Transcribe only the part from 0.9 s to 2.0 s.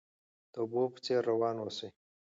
په څیر روان اوسئ.